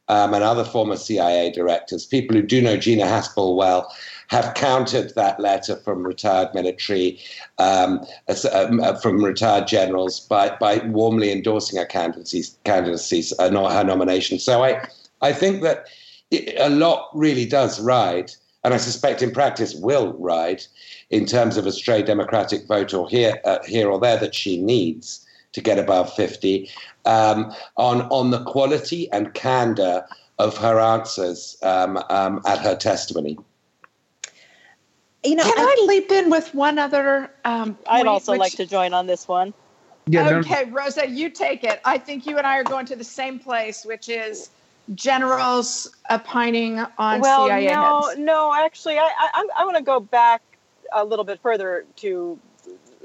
[0.09, 3.91] um, and other former CIA directors, people who do know Gina Haspel well,
[4.31, 7.19] have countered that letter from retired military,
[7.59, 14.39] um, uh, from retired generals by, by warmly endorsing her candidacy, candidacy uh, her nomination.
[14.39, 14.87] So I,
[15.21, 15.87] I think that
[16.31, 18.31] a lot really does ride,
[18.63, 20.63] and I suspect in practice will ride,
[21.11, 24.63] in terms of a stray Democratic vote or here, uh, here or there that she
[24.63, 26.71] needs to get above 50
[27.05, 30.07] um, on, on the quality and candor
[30.39, 33.37] of her answers um, um, at her testimony.
[35.25, 37.31] You know, can I, I leap in with one other?
[37.45, 39.53] Um, I'd also which, like to join on this one.
[40.07, 41.81] Yeah, no- okay, Rosa, you take it.
[41.85, 44.51] I think you and I are going to the same place, which is
[44.95, 48.19] generals opining on well, CIA no, heads.
[48.19, 48.55] no.
[48.55, 50.43] Actually, I I, I want to go back
[50.93, 52.39] a little bit further to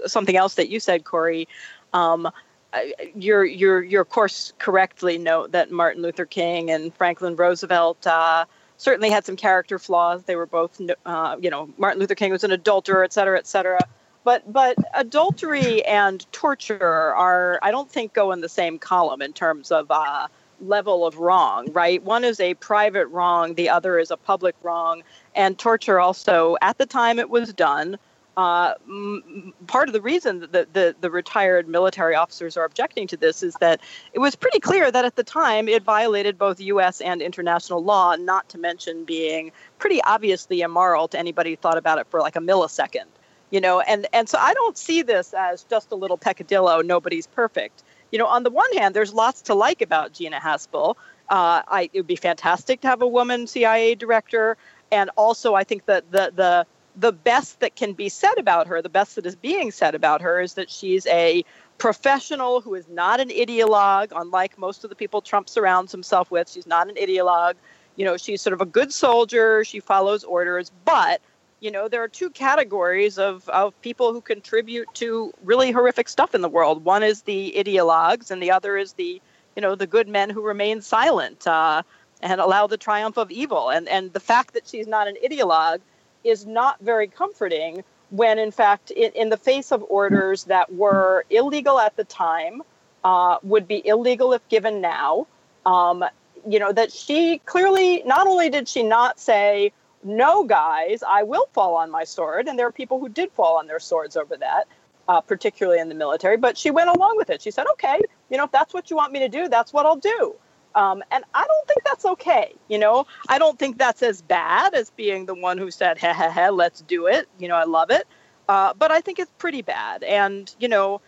[0.05, 1.47] something else that you said, Kori.
[1.93, 2.31] Um,
[2.73, 8.07] I- you're you're you're of course correctly note that Martin Luther King and Franklin Roosevelt
[8.07, 8.45] uh,
[8.77, 10.23] certainly had some character flaws.
[10.23, 13.47] They were both, uh, you know, Martin Luther King was an adulterer, et cetera, et
[13.47, 13.79] cetera.
[14.23, 19.33] But but adultery and torture are I don't think go in the same column in
[19.33, 20.27] terms of uh,
[20.61, 22.01] level of wrong, right?
[22.03, 25.03] One is a private wrong, the other is a public wrong,
[25.35, 27.97] and torture also at the time it was done.
[28.37, 33.07] Uh, m- part of the reason that the, the, the retired military officers are objecting
[33.07, 33.79] to this is that
[34.13, 36.99] it was pretty clear that at the time it violated both U.S.
[36.99, 41.97] and international law, not to mention being pretty obviously immoral to anybody who thought about
[41.97, 43.05] it for like a millisecond.
[43.51, 47.27] You know, and, and so I don't see this as just a little peccadillo, nobody's
[47.27, 47.83] perfect.
[48.11, 50.95] You know, on the one hand, there's lots to like about Gina Haspel.
[51.29, 54.57] Uh, I, it would be fantastic to have a woman CIA director.
[54.91, 56.65] And also, I think that the, the,
[56.97, 60.21] the best that can be said about her, the best that is being said about
[60.21, 61.43] her, is that she's a
[61.77, 66.49] professional who is not an ideologue, unlike most of the people Trump surrounds himself with.
[66.49, 67.55] She's not an ideologue.
[67.97, 69.63] You know, she's sort of a good soldier.
[69.65, 70.71] She follows orders.
[70.85, 71.21] But,
[71.59, 76.33] you know, there are two categories of, of people who contribute to really horrific stuff
[76.33, 76.85] in the world.
[76.85, 79.21] One is the ideologues, and the other is the,
[79.55, 81.83] you know, the good men who remain silent uh,
[82.21, 83.69] and allow the triumph of evil.
[83.69, 85.81] And, and the fact that she's not an ideologue
[86.25, 91.25] is not very comforting when, in fact, in, in the face of orders that were
[91.29, 92.61] illegal at the time,
[93.03, 95.27] uh, would be illegal if given now.
[95.65, 96.03] Um,
[96.47, 99.71] you know, that she clearly, not only did she not say,
[100.03, 103.57] no, guys, I will fall on my sword, and there are people who did fall
[103.57, 104.67] on their swords over that,
[105.07, 107.41] uh, particularly in the military, but she went along with it.
[107.41, 109.87] She said, okay, you know, if that's what you want me to do, that's what
[109.87, 110.35] I'll do.
[110.75, 112.53] Um, and I don't think that's okay.
[112.67, 116.13] You know, I don't think that's as bad as being the one who said, "Ha
[116.13, 118.05] ha ha, let's do it." You know, I love it,
[118.49, 120.03] uh, but I think it's pretty bad.
[120.03, 121.01] And you know,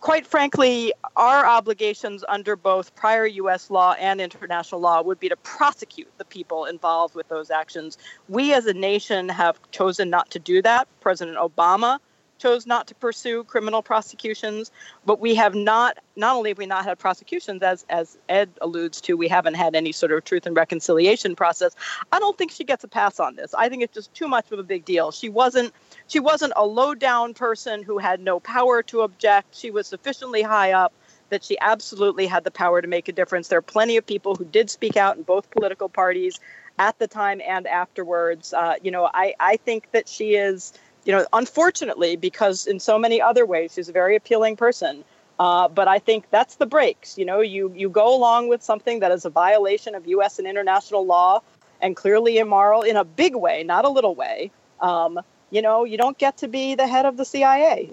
[0.00, 3.70] quite frankly, our obligations under both prior U.S.
[3.70, 7.96] law and international law would be to prosecute the people involved with those actions.
[8.28, 10.86] We, as a nation, have chosen not to do that.
[11.00, 11.98] President Obama
[12.42, 14.72] chose not to pursue criminal prosecutions,
[15.06, 15.98] but we have not.
[16.16, 19.74] Not only have we not had prosecutions, as as Ed alludes to, we haven't had
[19.74, 21.74] any sort of truth and reconciliation process.
[22.10, 23.54] I don't think she gets a pass on this.
[23.54, 25.12] I think it's just too much of a big deal.
[25.12, 25.72] She wasn't.
[26.08, 29.54] She wasn't a low down person who had no power to object.
[29.54, 30.92] She was sufficiently high up
[31.30, 33.48] that she absolutely had the power to make a difference.
[33.48, 36.40] There are plenty of people who did speak out in both political parties
[36.78, 38.52] at the time and afterwards.
[38.52, 40.74] Uh, you know, I, I think that she is
[41.04, 45.04] you know, unfortunately, because in so many other ways she's a very appealing person.
[45.38, 47.18] Uh, but I think that's the breaks.
[47.18, 50.38] You know, you you go along with something that is a violation of U.S.
[50.38, 51.42] and international law
[51.80, 54.50] and clearly immoral in a big way, not a little way.
[54.80, 57.90] Um, you know, you don't get to be the head of the CIA.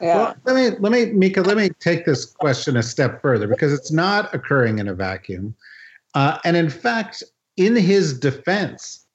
[0.00, 0.16] Yeah.
[0.16, 3.72] Well, let me let me Mieke, let me take this question a step further because
[3.72, 5.54] it's not occurring in a vacuum.
[6.14, 7.22] Uh, and in fact,
[7.56, 9.06] in his defense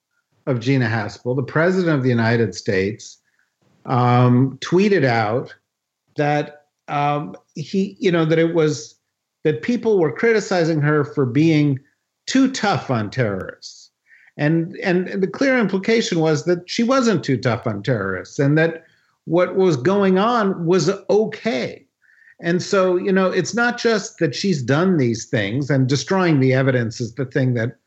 [0.46, 3.18] of Gina Haspel, the president of the United States
[3.86, 5.54] um, tweeted out
[6.16, 8.94] that um, he, you know, that it was
[9.44, 11.78] that people were criticizing her for being
[12.26, 13.90] too tough on terrorists,
[14.36, 18.84] and and the clear implication was that she wasn't too tough on terrorists, and that
[19.24, 21.86] what was going on was okay.
[22.40, 26.52] And so, you know, it's not just that she's done these things and destroying the
[26.52, 27.78] evidence is the thing that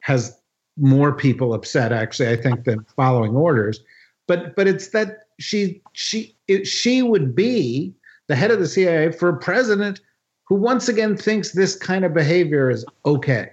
[0.00, 0.34] has
[0.78, 3.80] more people upset, actually, I think, than following orders.
[4.26, 7.94] But but it's that she she she would be
[8.26, 10.00] the head of the CIA for a president
[10.44, 13.50] who once again thinks this kind of behavior is okay.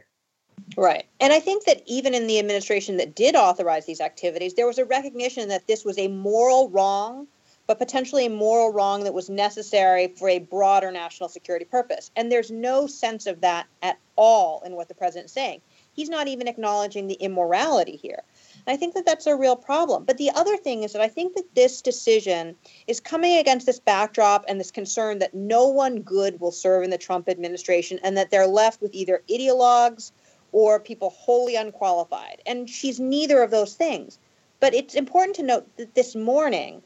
[0.77, 1.05] Right.
[1.19, 4.77] And I think that even in the administration that did authorize these activities, there was
[4.77, 7.27] a recognition that this was a moral wrong,
[7.67, 12.09] but potentially a moral wrong that was necessary for a broader national security purpose.
[12.15, 15.61] And there's no sense of that at all in what the president's saying.
[15.93, 18.23] He's not even acknowledging the immorality here.
[18.67, 20.05] I think that that's a real problem.
[20.05, 22.55] But the other thing is that I think that this decision
[22.87, 26.89] is coming against this backdrop and this concern that no one good will serve in
[26.89, 30.11] the Trump administration and that they're left with either ideologues
[30.51, 32.41] or people wholly unqualified.
[32.45, 34.17] And she's neither of those things.
[34.59, 36.81] But it's important to note that this morning,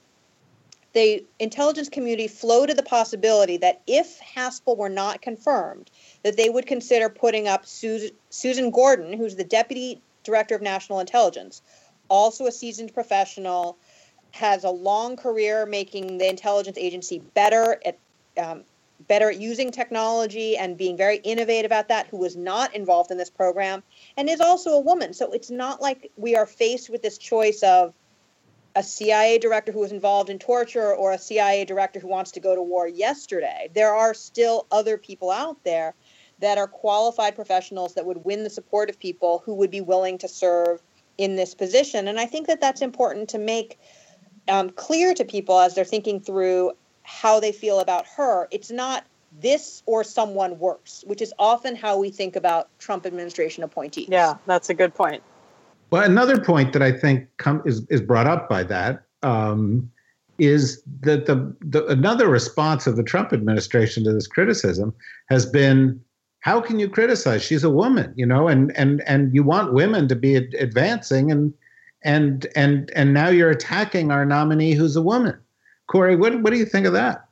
[0.94, 5.92] the intelligence community floated the possibility that if Haspel were not confirmed,
[6.24, 11.00] that they would consider putting up Susan, Susan Gordon, who's the deputy director of national
[11.00, 11.62] intelligence,
[12.08, 13.78] also a seasoned professional,
[14.32, 17.98] has a long career making the intelligence agency better at
[18.38, 18.64] um,
[19.08, 23.18] better at using technology and being very innovative at that, who was not involved in
[23.18, 23.82] this program
[24.18, 25.14] and is also a woman.
[25.14, 27.94] So it's not like we are faced with this choice of
[28.76, 32.40] a CIA director who was involved in torture or a CIA director who wants to
[32.40, 33.70] go to war yesterday.
[33.74, 35.96] There are still other people out there
[36.40, 40.18] that are qualified professionals that would win the support of people who would be willing
[40.18, 40.82] to serve
[41.18, 42.08] in this position.
[42.08, 43.80] And I think that that's important to make
[44.48, 46.72] um, clear to people as they're thinking through
[47.04, 48.48] how they feel about her.
[48.52, 49.06] It's not
[49.42, 54.08] this or someone worse, which is often how we think about Trump administration appointees.
[54.10, 55.22] Yeah, that's a good point.
[55.92, 59.92] Well, another point that I think come, is is brought up by that um,
[60.38, 64.94] is that the, the another response of the Trump administration to this criticism
[65.30, 66.00] has been,
[66.42, 67.44] how can you criticize?
[67.44, 71.32] She's a woman, you know, and and and you want women to be ad- advancing,
[71.32, 71.54] and
[72.04, 75.38] and and and now you're attacking our nominee who's a woman.
[75.88, 77.26] Kori, what what do you think of that?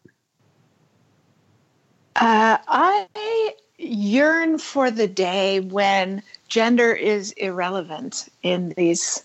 [2.16, 9.24] Uh, I yearn for the day when gender is irrelevant in these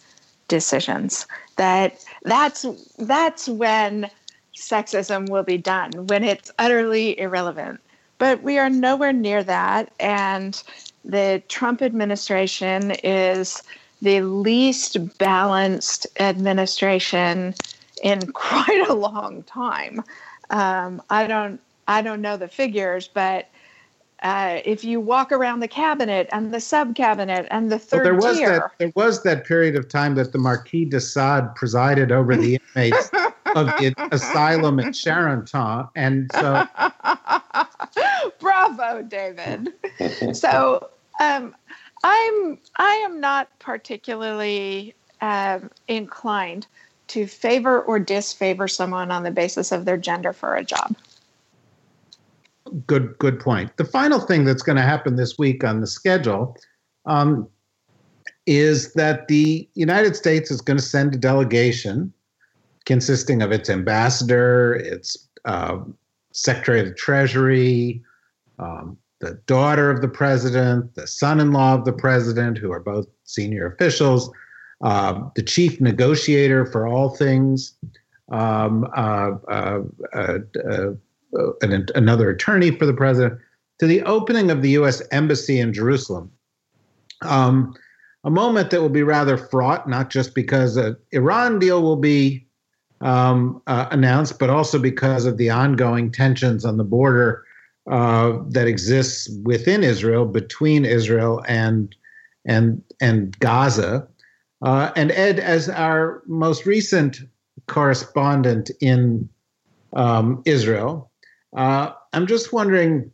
[0.48, 1.26] decisions.
[1.56, 2.66] That that's
[2.98, 4.10] that's when
[4.54, 7.80] sexism will be done when it's utterly irrelevant.
[8.22, 10.62] But we are nowhere near that, and
[11.04, 13.64] the Trump administration is
[14.00, 17.52] the least balanced administration
[18.00, 20.04] in quite a long time.
[20.50, 23.48] Um, I don't I don't know the figures, but
[24.22, 28.04] uh, if you walk around the cabinet and the sub cabinet and the third well,
[28.04, 31.52] there was tier, that there was that period of time that the Marquis de Sade
[31.56, 33.10] presided over the inmates
[33.56, 36.68] of the asylum at Charenton, and so
[38.40, 39.72] bravo, David.
[40.32, 40.90] so
[41.20, 41.54] um,
[42.04, 46.66] I'm I am not particularly um, inclined
[47.08, 50.96] to favor or disfavor someone on the basis of their gender for a job.
[52.86, 53.76] Good, good point.
[53.76, 56.56] The final thing that's going to happen this week on the schedule
[57.04, 57.46] um,
[58.46, 62.12] is that the United States is going to send a delegation
[62.86, 65.78] consisting of its ambassador, its uh,
[66.32, 68.02] secretary of the Treasury,
[68.58, 73.66] um, the daughter of the president, the son-in-law of the president, who are both senior
[73.66, 74.30] officials,
[74.82, 77.76] uh, the chief negotiator for all things,
[78.30, 79.80] um, uh, uh,
[80.14, 80.90] uh, uh
[81.62, 83.40] an, another attorney for the president,
[83.78, 85.02] to the opening of the U.S.
[85.12, 86.30] Embassy in Jerusalem.
[87.22, 87.74] Um,
[88.24, 92.46] a moment that will be rather fraught, not just because an Iran deal will be
[93.02, 97.44] um, uh, announced, but also because of the ongoing tensions on the border
[97.90, 101.94] uh, that exists within Israel, between Israel and
[102.44, 104.06] and and Gaza.
[104.62, 107.20] Uh, and Ed, as our most recent
[107.66, 109.28] correspondent in
[109.94, 111.10] um, Israel,
[111.56, 113.10] uh, I'm just wondering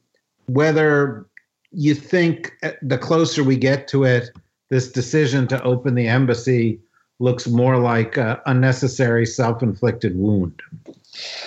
[0.46, 1.26] whether
[1.70, 4.30] you think uh, the closer we get to it,
[4.68, 6.78] this decision to open the embassy
[7.18, 10.62] looks more like an unnecessary self-inflicted wound.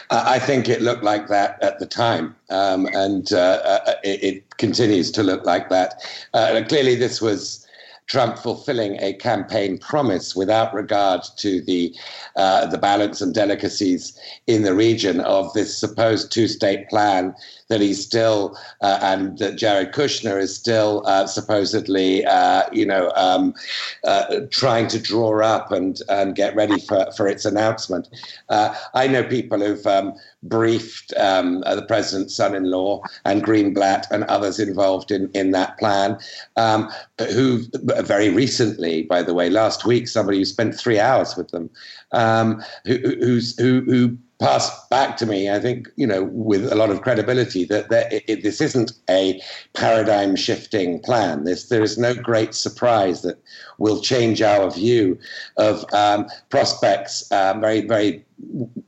[0.10, 4.58] I think it looked like that at the time, um, and uh, uh, it, it,
[4.58, 6.04] continues to look like that.
[6.34, 7.66] Uh, clearly, this was
[8.08, 11.96] Trump fulfilling a campaign promise without regard to the
[12.36, 17.34] uh, the balance and delicacies in the region of this supposed two-state plan
[17.72, 23.12] that he's still uh, and that Jared Kushner is still uh, supposedly, uh, you know,
[23.16, 23.54] um,
[24.04, 28.10] uh, trying to draw up and and get ready for for its announcement.
[28.50, 30.14] Uh, I know people who've um,
[30.44, 36.18] briefed um, the president's son-in-law and Greenblatt and others involved in in that plan,
[36.58, 36.92] um,
[37.32, 37.64] who
[38.04, 41.70] very recently, by the way, last week, somebody who spent three hours with them,
[42.12, 46.76] um, who, who's who who passed back to me, I think, you know, with a
[46.76, 49.40] lot of credibility, that, that it, this isn't a
[49.74, 51.44] paradigm shifting plan.
[51.44, 53.38] This, there is no great surprise that
[53.78, 55.20] will change our view
[55.58, 58.26] of um, prospects, um, very, very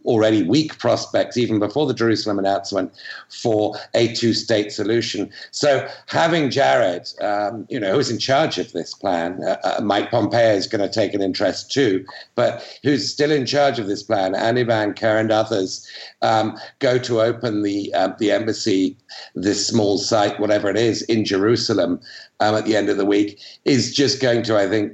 [0.05, 2.91] already weak prospects, even before the Jerusalem announcement,
[3.29, 5.29] for a two state solution.
[5.51, 10.11] So having Jared, um, you know, who's in charge of this plan, uh, uh, Mike
[10.11, 14.03] Pompeo is going to take an interest too, but who's still in charge of this
[14.03, 15.87] plan, and Kerr and others
[16.21, 18.97] um, go to open the, uh, the embassy,
[19.35, 21.99] this small site, whatever it is, in Jerusalem
[22.39, 24.93] um, at the end of the week, is just going to, I think,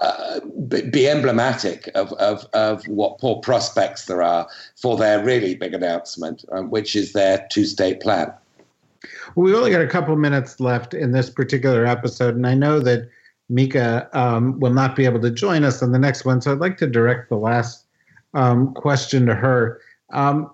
[0.00, 0.40] uh,
[0.90, 6.44] be emblematic of, of, of what poor prospects there are for their really big announcement,
[6.52, 8.32] um, which is their two state plan.
[9.34, 12.80] Well, we've only got a couple minutes left in this particular episode, and I know
[12.80, 13.08] that
[13.48, 16.58] Mieke um, will not be able to join us on the next one, so I'd
[16.58, 17.84] like to direct the last
[18.32, 19.80] um, question to her.
[20.12, 20.50] Um,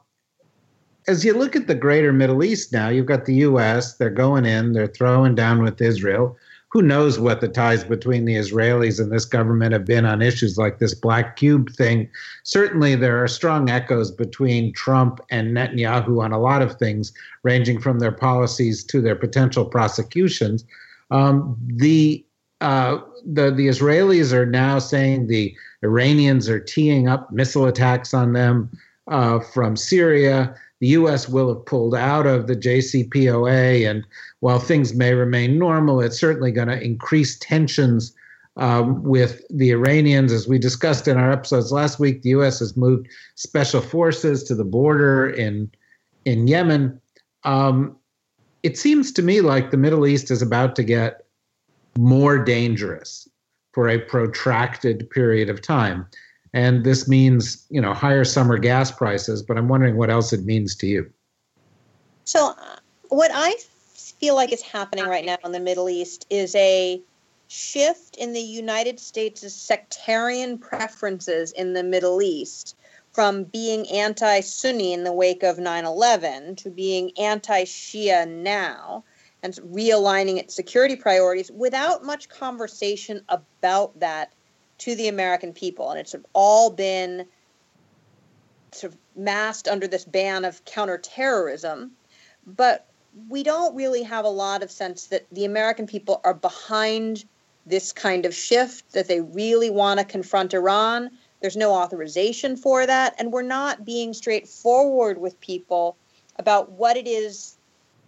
[1.09, 4.45] as you look at the greater Middle East now, you've got the U.S., they're going
[4.45, 6.36] in, they're throwing down with Israel.
[6.73, 10.57] Who knows what the ties between the Israelis and this government have been on issues
[10.57, 12.09] like this black cube thing?
[12.45, 17.12] Certainly, there are strong echoes between Trump and Netanyahu on a lot of things,
[17.43, 20.64] ranging from their policies to their potential prosecutions.
[21.11, 22.25] Um, the
[22.61, 28.33] uh, the the Israelis are now saying the Iranians are teeing up missile attacks on
[28.33, 28.71] them
[29.09, 30.55] uh, from Syria.
[30.81, 31.28] The U.S.
[31.28, 34.05] will have pulled out of the JCPOA, and
[34.41, 38.14] while things may remain normal, it's certainly going to increase tensions
[38.57, 40.33] um, with the Iranians.
[40.33, 42.59] As we discussed in our episodes last week, the U.S.
[42.61, 45.70] has moved special forces to the border in
[46.24, 47.01] in Yemen.
[47.45, 47.97] Um,
[48.62, 51.24] it seems to me like the Middle East is about to get
[51.99, 53.28] more dangerous
[53.72, 56.07] for a protracted period of time.
[56.53, 60.44] And this means, you know, higher summer gas prices, but I'm wondering what else it
[60.44, 61.11] means to you.
[62.24, 62.76] So, uh,
[63.09, 63.55] what I
[63.94, 67.01] feel like is happening right now in the Middle East is a
[67.48, 72.76] shift in the United States' sectarian preferences in the Middle East
[73.12, 79.05] from being anti Sunni in the wake of 9 11 to being anti Shia now
[79.42, 84.32] and realigning its security priorities without much conversation about that
[84.81, 85.91] to the American people.
[85.91, 87.26] And it's all been
[88.72, 91.93] sort of masked under this ban of counterterrorism.
[92.47, 92.87] But
[93.28, 97.24] we don't really have a lot of sense that the American people are behind
[97.66, 101.11] this kind of shift, that they really want to confront Iran.
[101.41, 103.14] There's no authorization for that.
[103.18, 105.97] And we're not being straightforward with people
[106.37, 107.57] about what it is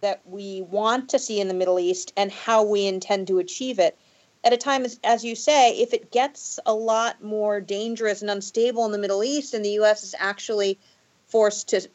[0.01, 3.79] that we want to see in the Middle East and how we intend to achieve
[3.79, 3.97] it.
[4.43, 8.29] At a time, as, as you say, if it gets a lot more dangerous and
[8.29, 10.03] unstable in the Middle East, and the U.S.
[10.03, 10.77] is actually
[11.27, 11.87] forced to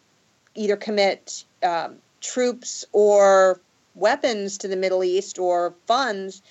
[0.55, 3.61] either commit um, troops or
[3.95, 6.43] weapons to the Middle East or funds,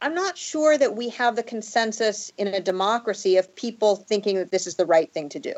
[0.00, 4.50] I'm not sure that we have the consensus in a democracy of people thinking that
[4.50, 5.54] this is the right thing to do.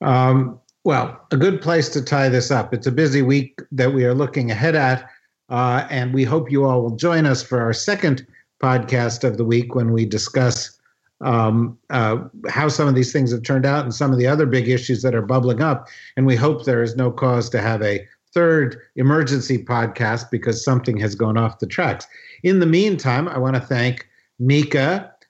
[0.00, 2.72] Um, well, a good place to tie this up.
[2.72, 5.10] It's a busy week that we are looking ahead at,
[5.48, 8.26] uh, and we hope you all will join us for our second
[8.60, 10.78] podcast of the week when we discuss
[11.22, 12.18] um, uh,
[12.48, 15.02] how some of these things have turned out and some of the other big issues
[15.02, 15.88] that are bubbling up.
[16.16, 20.98] And we hope there is no cause to have a third emergency podcast because something
[20.98, 22.06] has gone off the tracks.
[22.42, 24.06] In the meantime, I want to thank
[24.38, 24.76] Mieke.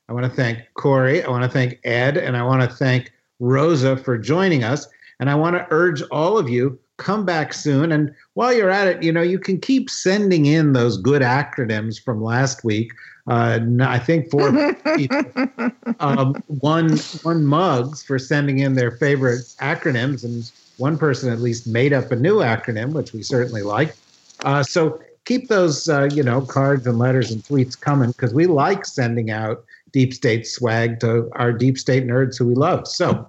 [0.09, 1.23] I want to thank Kori.
[1.23, 2.17] I want to thank Ed.
[2.17, 4.89] And I want to thank Rosa for joining us.
[5.21, 7.93] And I want to urge all of you come back soon.
[7.93, 12.03] And while you're at it, you know, you can keep sending in those good acronyms
[12.03, 12.93] from last week.
[13.27, 14.53] Uh, I think four
[14.95, 15.21] people,
[16.01, 21.67] um, one one mugs for sending in their favorite acronyms, and one person at least
[21.67, 23.97] made up a new acronym, which we certainly like.
[24.45, 28.47] Uh, so keep those, uh, you know, cards and letters and tweets coming because we
[28.47, 32.87] like sending out deep state swag to our deep state nerds who we love.
[32.87, 33.29] So,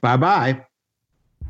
[0.00, 0.60] bye bye.